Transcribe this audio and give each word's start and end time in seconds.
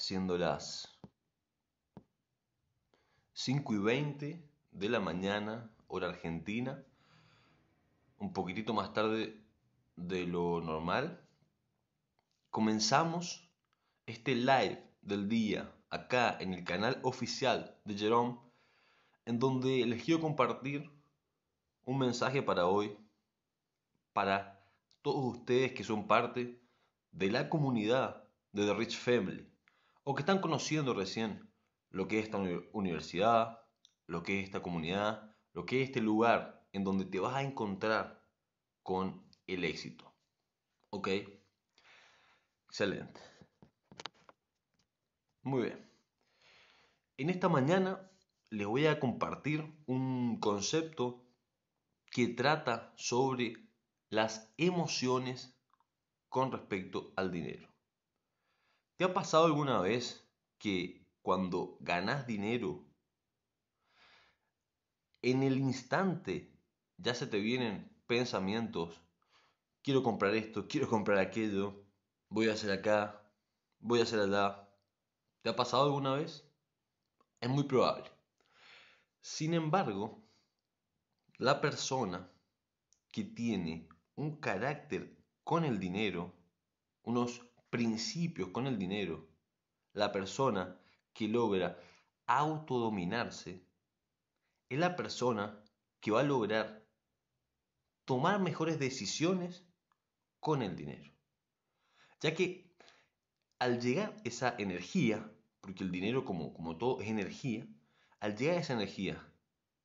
siendo 0.00 0.38
las 0.38 0.98
5 3.34 3.74
y 3.74 3.78
20 3.78 4.50
de 4.70 4.88
la 4.88 4.98
mañana, 4.98 5.70
hora 5.88 6.08
argentina, 6.08 6.82
un 8.18 8.32
poquitito 8.32 8.72
más 8.72 8.94
tarde 8.94 9.38
de 9.96 10.26
lo 10.26 10.62
normal. 10.62 11.20
Comenzamos 12.48 13.46
este 14.06 14.34
live 14.34 14.82
del 15.02 15.28
día 15.28 15.70
acá 15.90 16.34
en 16.40 16.54
el 16.54 16.64
canal 16.64 16.98
oficial 17.02 17.78
de 17.84 17.94
Jerome, 17.94 18.38
en 19.26 19.38
donde 19.38 19.84
les 19.84 20.02
quiero 20.02 20.22
compartir 20.22 20.90
un 21.84 21.98
mensaje 21.98 22.42
para 22.42 22.66
hoy, 22.66 22.96
para 24.14 24.64
todos 25.02 25.36
ustedes 25.36 25.72
que 25.72 25.84
son 25.84 26.06
parte 26.06 26.58
de 27.12 27.30
la 27.30 27.50
comunidad 27.50 28.24
de 28.52 28.64
The 28.64 28.74
Rich 28.74 28.98
Family, 28.98 29.49
o 30.04 30.14
que 30.14 30.22
están 30.22 30.40
conociendo 30.40 30.94
recién 30.94 31.50
lo 31.90 32.08
que 32.08 32.18
es 32.18 32.24
esta 32.24 32.38
universidad, 32.72 33.60
lo 34.06 34.22
que 34.22 34.40
es 34.40 34.44
esta 34.44 34.62
comunidad, 34.62 35.36
lo 35.52 35.66
que 35.66 35.82
es 35.82 35.88
este 35.88 36.00
lugar 36.00 36.66
en 36.72 36.84
donde 36.84 37.04
te 37.04 37.20
vas 37.20 37.34
a 37.34 37.42
encontrar 37.42 38.24
con 38.82 39.26
el 39.46 39.64
éxito. 39.64 40.14
¿Ok? 40.90 41.08
Excelente. 42.66 43.20
Muy 45.42 45.62
bien. 45.62 45.90
En 47.16 47.30
esta 47.30 47.48
mañana 47.48 48.10
les 48.50 48.66
voy 48.66 48.86
a 48.86 49.00
compartir 49.00 49.64
un 49.86 50.38
concepto 50.40 51.24
que 52.10 52.28
trata 52.28 52.92
sobre 52.96 53.54
las 54.08 54.52
emociones 54.56 55.56
con 56.28 56.50
respecto 56.50 57.12
al 57.16 57.30
dinero. 57.30 57.68
¿Te 59.00 59.06
ha 59.06 59.14
pasado 59.14 59.46
alguna 59.46 59.80
vez 59.80 60.28
que 60.58 61.08
cuando 61.22 61.78
ganas 61.80 62.26
dinero, 62.26 62.84
en 65.22 65.42
el 65.42 65.56
instante 65.56 66.54
ya 66.98 67.14
se 67.14 67.26
te 67.26 67.38
vienen 67.38 67.90
pensamientos, 68.06 69.00
quiero 69.80 70.02
comprar 70.02 70.34
esto, 70.34 70.68
quiero 70.68 70.86
comprar 70.86 71.16
aquello, 71.16 71.82
voy 72.28 72.50
a 72.50 72.52
hacer 72.52 72.72
acá, 72.72 73.26
voy 73.78 74.00
a 74.00 74.02
hacer 74.02 74.20
allá? 74.20 74.68
¿Te 75.40 75.48
ha 75.48 75.56
pasado 75.56 75.84
alguna 75.84 76.16
vez? 76.16 76.46
Es 77.40 77.48
muy 77.48 77.64
probable. 77.64 78.10
Sin 79.22 79.54
embargo, 79.54 80.22
la 81.38 81.62
persona 81.62 82.30
que 83.10 83.24
tiene 83.24 83.88
un 84.16 84.36
carácter 84.40 85.16
con 85.42 85.64
el 85.64 85.80
dinero, 85.80 86.34
unos 87.04 87.49
principios 87.70 88.50
con 88.50 88.66
el 88.66 88.78
dinero, 88.78 89.28
la 89.92 90.12
persona 90.12 90.78
que 91.12 91.28
logra 91.28 91.78
autodominarse, 92.26 93.64
es 94.68 94.78
la 94.78 94.94
persona 94.94 95.64
que 96.00 96.10
va 96.10 96.20
a 96.20 96.24
lograr 96.24 96.86
tomar 98.04 98.40
mejores 98.40 98.78
decisiones 98.78 99.66
con 100.38 100.62
el 100.62 100.76
dinero. 100.76 101.12
Ya 102.20 102.34
que 102.34 102.76
al 103.58 103.80
llegar 103.80 104.16
esa 104.24 104.54
energía, 104.58 105.30
porque 105.60 105.84
el 105.84 105.90
dinero 105.90 106.24
como, 106.24 106.54
como 106.54 106.76
todo 106.76 107.00
es 107.00 107.08
energía, 107.08 107.66
al 108.20 108.36
llegar 108.36 108.58
esa 108.58 108.74
energía 108.74 109.26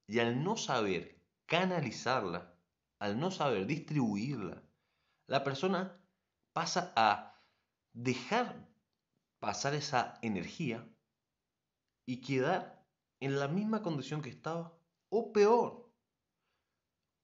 y 0.07 0.19
al 0.19 0.43
no 0.43 0.55
saber 0.55 1.21
canalizarla, 1.45 2.55
al 2.99 3.19
no 3.19 3.31
saber 3.31 3.65
distribuirla, 3.65 4.63
la 5.27 5.43
persona 5.43 5.99
pasa 6.53 6.93
a 6.95 7.34
dejar 7.95 8.69
pasar 9.39 9.73
esa 9.73 10.19
energía 10.21 10.87
y 12.05 12.21
quedar 12.21 12.85
en 13.19 13.39
la 13.39 13.47
misma 13.47 13.81
condición 13.81 14.21
que 14.21 14.29
estaba 14.29 14.77
o 15.09 15.31
peor. 15.31 15.89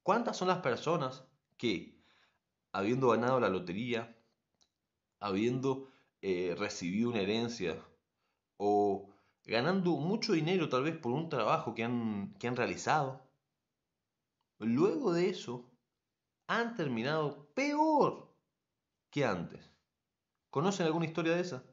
¿Cuántas 0.02 0.38
son 0.38 0.48
las 0.48 0.60
personas 0.60 1.24
que, 1.58 2.02
habiendo 2.72 3.10
ganado 3.10 3.40
la 3.40 3.50
lotería, 3.50 4.18
habiendo 5.20 5.92
eh, 6.22 6.56
recibido 6.58 7.10
una 7.10 7.20
herencia 7.20 7.78
o 8.58 9.10
ganando 9.44 9.92
mucho 9.98 10.34
dinero 10.34 10.70
tal 10.70 10.84
vez 10.84 10.98
por 10.98 11.12
un 11.12 11.30
trabajo 11.30 11.76
que 11.76 11.84
han, 11.84 12.34
que 12.40 12.48
han 12.48 12.56
realizado, 12.56 13.30
luego 14.58 15.14
de 15.14 15.30
eso 15.30 15.70
han 16.48 16.76
terminado 16.76 17.52
peor 17.54 18.34
que 19.10 19.26
antes. 19.26 19.71
¿Conocen 20.52 20.86
alguna 20.86 21.06
historia 21.06 21.34
de 21.34 21.42
esa? 21.42 21.64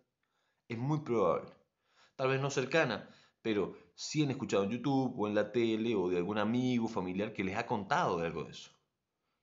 Es 0.68 0.78
muy 0.78 1.00
probable. 1.00 1.52
Tal 2.14 2.28
vez 2.28 2.40
no 2.40 2.48
cercana, 2.48 3.10
pero 3.42 3.76
sí 3.96 4.22
han 4.22 4.30
escuchado 4.30 4.62
en 4.62 4.70
YouTube 4.70 5.18
o 5.18 5.26
en 5.26 5.34
la 5.34 5.50
tele 5.50 5.96
o 5.96 6.08
de 6.08 6.16
algún 6.16 6.38
amigo, 6.38 6.86
familiar 6.86 7.32
que 7.32 7.42
les 7.42 7.56
ha 7.56 7.66
contado 7.66 8.20
algo 8.20 8.44
de 8.44 8.52
eso. 8.52 8.70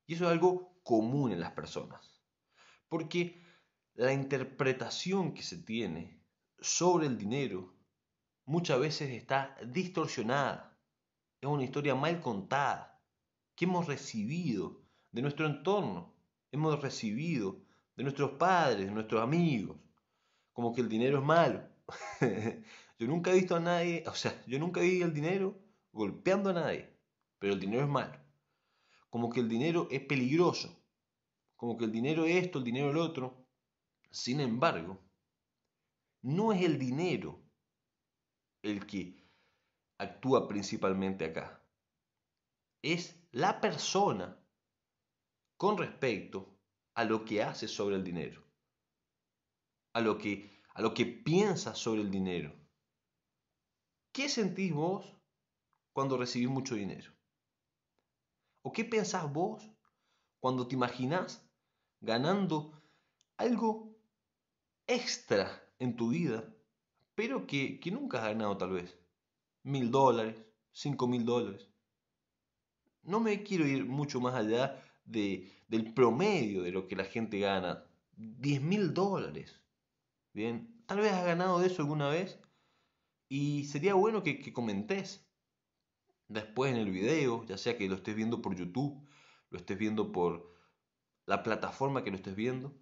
Y 0.08 0.14
eso 0.14 0.24
es 0.24 0.32
algo 0.32 0.80
común 0.84 1.34
en 1.34 1.42
las 1.42 1.52
personas. 1.52 2.24
Porque 2.88 3.44
la 3.96 4.14
interpretación 4.14 5.34
que 5.34 5.44
se 5.44 5.58
tiene 5.58 6.24
sobre 6.58 7.08
el 7.08 7.18
dinero 7.18 7.76
muchas 8.46 8.80
veces 8.80 9.10
está 9.10 9.58
distorsionada. 9.68 10.80
Es 11.42 11.50
una 11.50 11.66
historia 11.66 11.94
mal 11.94 12.22
contada 12.22 13.04
que 13.54 13.66
hemos 13.66 13.86
recibido 13.88 14.82
de 15.12 15.22
nuestro 15.22 15.46
entorno, 15.46 16.16
hemos 16.54 16.82
recibido 16.82 17.65
de 17.96 18.04
nuestros 18.04 18.32
padres, 18.32 18.88
de 18.88 18.92
nuestros 18.92 19.22
amigos, 19.22 19.78
como 20.54 20.74
que 20.74 20.82
el 20.82 20.90
dinero 20.90 21.20
es 21.20 21.24
malo. 21.24 21.68
yo 23.00 23.08
nunca 23.08 23.32
he 23.32 23.36
visto 23.36 23.56
a 23.56 23.60
nadie, 23.60 24.04
o 24.08 24.14
sea, 24.14 24.44
yo 24.48 24.60
nunca 24.60 24.82
vi 24.82 25.02
el 25.02 25.14
dinero 25.14 25.58
golpeando 25.92 26.50
a 26.50 26.54
nadie, 26.54 26.94
pero 27.40 27.54
el 27.54 27.60
dinero 27.60 27.84
es 27.84 27.90
malo. 27.90 28.20
Como 29.10 29.30
que 29.30 29.40
el 29.40 29.50
dinero 29.50 29.88
es 29.92 30.02
peligroso, 30.02 30.82
como 31.56 31.78
que 31.78 31.86
el 31.86 31.92
dinero 31.92 32.26
es 32.26 32.44
esto, 32.44 32.60
el 32.60 32.66
dinero 32.66 32.92
el 32.92 32.98
otro. 32.98 33.48
Sin 34.12 34.40
embargo, 34.40 35.00
no 36.22 36.52
es 36.52 36.62
el 36.64 36.80
dinero 36.80 37.42
el 38.62 38.86
que 38.86 39.26
actúa 39.98 40.48
principalmente 40.48 41.26
acá. 41.26 41.62
Es 42.82 43.16
la 43.32 43.62
persona 43.62 44.38
con 45.58 45.78
respecto 45.78 46.55
a 46.96 47.04
lo 47.04 47.24
que 47.24 47.44
hace 47.44 47.68
sobre 47.68 47.96
el 47.96 48.04
dinero, 48.04 48.44
a 49.94 50.02
lo 50.02 50.18
que, 50.18 50.62
a 50.74 50.82
lo 50.82 50.94
que 50.94 51.06
piensa 51.06 51.76
sobre 51.76 52.02
el 52.02 52.10
dinero. 52.10 52.54
¿Qué 54.12 54.30
sentís 54.30 54.74
vos 54.74 55.06
cuando 55.94 56.18
recibís 56.18 56.50
mucho 56.50 56.76
dinero? 56.76 57.14
¿O 58.64 58.72
qué 58.72 58.84
pensás 58.84 59.32
vos 59.32 59.70
cuando 60.40 60.68
te 60.68 60.76
imaginás 60.76 61.48
ganando 62.02 62.72
algo 63.38 63.96
extra 64.88 65.62
en 65.80 65.96
tu 65.96 66.10
vida, 66.10 66.56
pero 67.16 67.48
que, 67.48 67.80
nunca 67.92 68.20
has 68.20 68.26
ganado 68.26 68.58
tal 68.58 68.72
vez. 68.72 68.98
Mil 69.64 69.90
dólares, 69.90 70.46
cinco 70.72 71.08
mil 71.08 71.26
dólares. 71.26 71.68
No 73.04 73.20
me 73.20 73.44
quiero 73.44 73.66
ir 73.66 73.86
mucho 73.86 74.20
más 74.20 74.36
allá 74.36 74.84
de, 75.06 75.52
del 75.68 75.94
promedio 75.94 76.62
de 76.64 76.72
lo 76.72 76.88
que 76.88 76.96
la 76.96 77.06
gente 77.06 77.40
gana. 77.40 77.86
Diez 78.12 78.62
mil 78.62 78.94
dólares. 78.94 79.62
Bien, 80.34 80.84
tal 80.86 81.00
vez 81.00 81.14
has 81.14 81.26
ganado 81.26 81.60
de 81.60 81.68
eso 81.68 81.82
alguna 81.82 82.10
vez 82.10 82.40
y 83.30 83.66
sería 83.66 83.94
bueno 83.96 84.24
que, 84.24 84.54
comentes 84.54 85.28
después 86.28 86.72
en 86.72 86.78
el 86.78 86.92
video, 86.92 87.46
ya 87.46 87.58
sea 87.58 87.78
que 87.78 87.88
lo 87.88 87.96
estés 87.96 88.16
viendo 88.16 88.42
por 88.42 88.56
YouTube, 88.56 89.08
lo 89.50 89.60
estés 89.60 89.78
viendo 89.78 90.12
por 90.12 90.54
la 91.26 91.44
plataforma 91.44 92.04
que 92.04 92.12
lo 92.12 92.18
estés 92.18 92.36
viendo, 92.36 92.78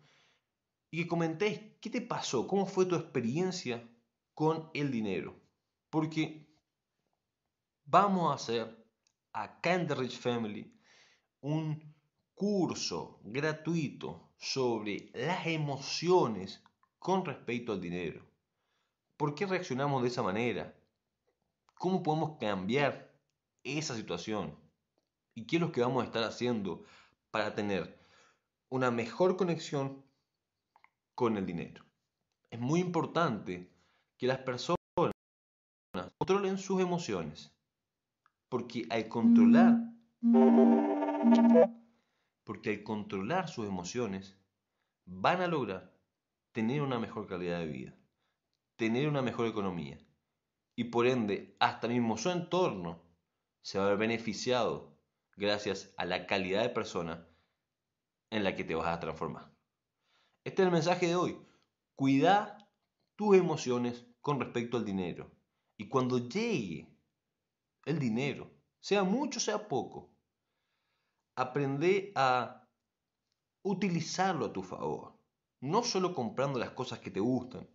y 0.92 1.04
que 1.04 1.08
comentéis 1.08 1.62
qué 1.82 1.90
te 1.90 2.02
pasó, 2.02 2.48
cómo 2.48 2.66
fue 2.66 2.86
tu 2.86 2.96
experiencia 2.96 3.90
con 4.34 4.70
el 4.74 4.92
dinero. 4.92 5.40
Porque 5.90 6.48
vamos 7.86 8.32
a 8.32 8.36
hacer 8.36 8.86
acá 9.32 9.74
en 9.76 9.88
The 9.88 9.96
Rich 9.96 10.20
Family 10.20 10.80
un 11.42 11.93
curso 12.44 13.22
gratuito 13.24 14.34
sobre 14.36 15.10
las 15.14 15.48
emociones 15.48 16.62
con 17.00 17.24
respecto 17.24 17.72
al 17.72 17.80
dinero. 17.80 18.22
¿Por 19.16 19.34
qué 19.34 19.46
reaccionamos 19.46 20.02
de 20.02 20.10
esa 20.10 20.22
manera? 20.22 20.76
¿Cómo 21.76 22.04
podemos 22.04 22.38
cambiar 22.38 23.16
esa 23.64 23.96
situación? 23.96 24.60
¿Y 25.34 25.46
qué 25.46 25.56
es 25.56 25.62
lo 25.62 25.72
que 25.72 25.80
vamos 25.80 26.04
a 26.04 26.06
estar 26.06 26.26
haciendo 26.26 26.84
para 27.32 27.56
tener 27.56 27.98
una 28.68 28.92
mejor 28.92 29.38
conexión 29.38 30.04
con 31.16 31.38
el 31.38 31.46
dinero. 31.46 31.86
Es 32.52 32.60
muy 32.60 32.82
importante 32.82 33.72
que 34.18 34.28
las 34.28 34.40
personas 34.40 34.76
controlen 36.18 36.58
sus 36.58 36.82
emociones, 36.82 37.54
porque 38.50 38.86
al 38.90 39.08
controlar 39.08 39.78
porque 42.44 42.70
al 42.70 42.84
controlar 42.84 43.48
sus 43.50 43.68
emociones 43.68 44.38
van 45.06 45.42
a 45.42 45.48
lograr 45.48 45.94
tener 46.52 46.82
una 46.82 47.00
mejor 47.00 47.28
calidad 47.28 47.60
de 47.60 47.68
vida. 47.68 47.98
tener 48.76 49.08
una 49.08 49.22
mejor 49.22 49.48
economía. 49.48 50.00
Y 50.76 50.86
por 50.86 51.06
ende, 51.08 51.56
hasta 51.60 51.88
mismo 51.88 52.18
su 52.18 52.32
entorno 52.32 53.02
se 53.62 53.78
va 53.78 53.86
a 53.86 53.90
ver 53.90 53.98
beneficiado 53.98 55.00
gracias 55.36 55.94
a 55.98 56.06
la 56.06 56.26
calidad 56.26 56.64
de 56.64 56.70
persona 56.70 57.28
en 58.30 58.44
la 58.44 58.56
que 58.56 58.64
te 58.64 58.76
vas 58.76 58.88
a 58.88 59.00
transformar. 59.00 59.54
Este 60.44 60.62
es 60.62 60.66
el 60.66 60.74
mensaje 60.74 61.08
de 61.08 61.16
hoy. 61.16 61.38
Cuida 61.96 62.58
tus 63.16 63.38
emociones 63.38 64.06
con 64.22 64.40
respecto 64.40 64.78
al 64.78 64.86
dinero. 64.86 65.32
Y 65.78 65.88
cuando 65.88 66.18
llegue 66.18 66.98
el 67.86 68.00
dinero, 68.00 68.52
sea 68.80 69.04
mucho, 69.04 69.40
sea 69.40 69.68
poco, 69.68 70.13
aprende 71.36 72.12
a 72.16 72.68
utilizarlo 73.64 74.46
a 74.46 74.54
tu 74.54 74.62
favor. 74.62 75.18
No 75.60 75.84
solo 75.84 76.14
comprando 76.14 76.60
las 76.60 76.72
cosas 76.72 77.00
que 77.00 77.12
te 77.12 77.20
gustan, 77.20 77.70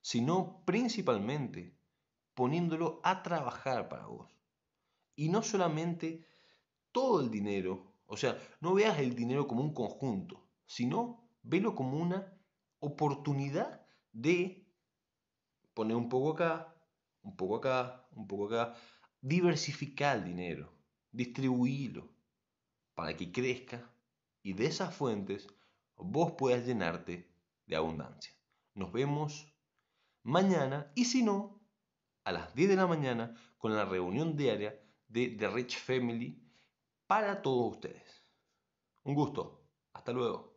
sino 0.00 0.62
principalmente 0.64 1.76
poniéndolo 2.34 3.00
a 3.04 3.22
trabajar 3.22 3.88
para 3.88 4.06
vos. 4.06 4.30
Y 5.14 5.28
no 5.28 5.42
solamente 5.42 6.26
todo 6.92 7.20
el 7.20 7.30
dinero, 7.30 7.94
o 8.06 8.16
sea, 8.16 8.38
no 8.60 8.74
veas 8.74 8.98
el 8.98 9.14
dinero 9.14 9.46
como 9.46 9.62
un 9.62 9.74
conjunto, 9.74 10.48
sino 10.66 11.28
velo 11.42 11.74
como 11.74 11.98
una 11.98 12.32
oportunidad 12.78 13.84
de 14.12 14.66
poner 15.74 15.96
un 15.96 16.08
poco 16.08 16.32
acá, 16.32 16.74
un 17.22 17.36
poco 17.36 17.56
acá, 17.56 18.06
un 18.12 18.26
poco 18.26 18.46
acá, 18.46 18.74
diversificar 19.20 20.18
el 20.18 20.24
dinero, 20.24 20.72
distribuirlo 21.10 22.12
para 22.94 23.16
que 23.16 23.32
crezca 23.32 23.90
y 24.42 24.52
de 24.54 24.66
esas 24.66 24.94
fuentes 24.94 25.46
vos 25.96 26.32
puedas 26.32 26.66
llenarte 26.66 27.32
de 27.66 27.76
abundancia. 27.76 28.32
Nos 28.74 28.92
vemos 28.92 29.52
mañana 30.22 30.92
y 30.94 31.04
si 31.04 31.22
no, 31.22 31.60
a 32.24 32.32
las 32.32 32.54
10 32.54 32.70
de 32.70 32.76
la 32.76 32.86
mañana 32.86 33.34
con 33.58 33.74
la 33.74 33.84
reunión 33.84 34.36
diaria 34.36 34.80
de 35.08 35.28
The 35.28 35.48
Rich 35.48 35.78
Family 35.78 36.42
para 37.06 37.42
todos 37.42 37.74
ustedes. 37.74 38.24
Un 39.04 39.14
gusto. 39.14 39.68
Hasta 39.92 40.12
luego. 40.12 40.51